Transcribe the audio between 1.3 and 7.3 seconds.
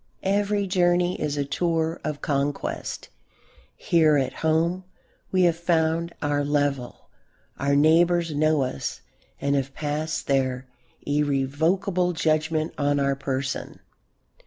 a tour of conquest. Here at home we have found our level;